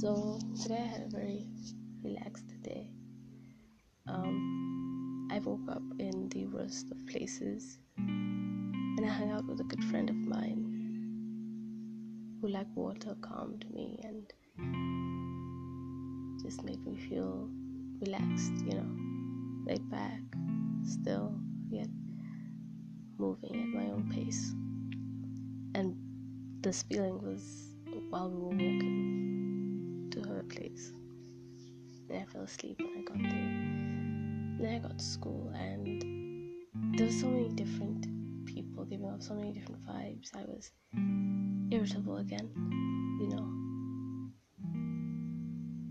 [0.00, 1.46] So today I had a very
[2.02, 2.88] relaxed day.
[4.08, 9.64] Um, I woke up in the worst of places, and I hung out with a
[9.64, 10.64] good friend of mine
[12.40, 14.32] who, like water, calmed me and
[16.42, 17.50] just made me feel
[18.00, 18.54] relaxed.
[18.64, 18.90] You know,
[19.66, 20.22] laid back,
[20.82, 21.34] still
[21.68, 21.88] yet
[23.18, 24.54] moving at my own pace.
[25.74, 25.94] And
[26.62, 27.74] this feeling was
[28.08, 28.54] while we were
[32.10, 34.58] Then I fell asleep when I got there.
[34.58, 36.02] Then I got to school and
[36.98, 38.06] there were so many different
[38.46, 40.34] people giving off so many different vibes.
[40.34, 40.72] I was
[41.70, 42.50] irritable again,
[43.20, 43.46] you know.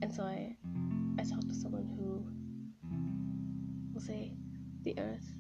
[0.02, 0.58] And so I
[1.18, 2.28] I talked to someone who
[3.94, 4.34] will say
[4.84, 5.32] the earth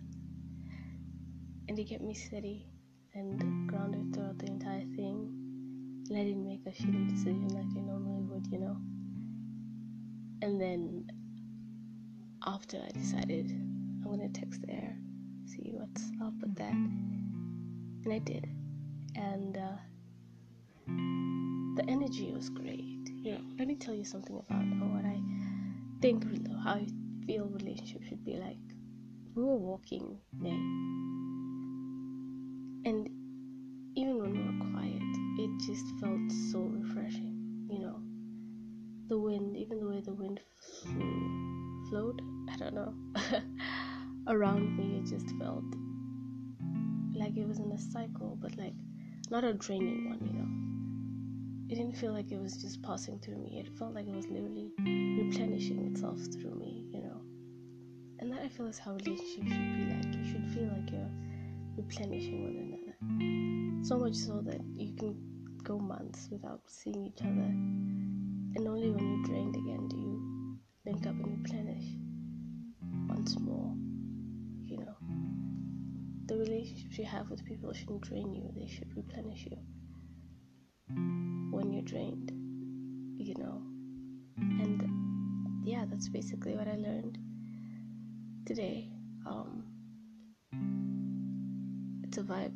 [1.67, 2.67] and he kept me steady
[3.13, 5.35] and grounded throughout the entire thing.
[6.09, 8.77] And I didn't make a shitty decision like I normally would, you know.
[10.41, 11.07] And then
[12.45, 14.95] after I decided I'm gonna text there,
[15.45, 18.47] see what's up with that, and I did,
[19.15, 19.77] and uh,
[21.75, 23.09] the energy was great.
[23.23, 25.19] You know, let me tell you something about what I
[26.01, 26.23] think,
[26.63, 26.87] how I
[27.25, 28.57] feel relationship should be like.
[29.35, 30.53] We were walking there,
[32.85, 33.09] and
[33.95, 35.01] even when we were quiet,
[35.37, 36.68] it just felt so
[39.69, 40.39] even the way the wind
[40.83, 42.93] flew, flowed, I don't know,
[44.27, 45.63] around me, it just felt
[47.13, 48.73] like it was in a cycle, but like
[49.29, 51.71] not a draining one, you know.
[51.71, 53.59] It didn't feel like it was just passing through me.
[53.59, 57.21] It felt like it was literally replenishing itself through me, you know.
[58.19, 60.15] And that I feel is how relationships should be like.
[60.15, 61.11] You should feel like you're
[61.77, 63.85] replenishing one another.
[63.85, 65.15] So much so that you can
[65.63, 67.53] go months without seeing each other
[68.55, 71.83] and only when you're drained again do you link up and replenish
[73.07, 73.73] once more.
[74.65, 74.95] You know,
[76.25, 79.57] the relationships you have with people shouldn't drain you, they should replenish you
[81.51, 82.31] when you're drained,
[83.17, 83.61] you know.
[84.37, 87.17] And yeah, that's basically what I learned
[88.45, 88.89] today.
[89.25, 89.63] Um,
[92.03, 92.53] it's a vibe.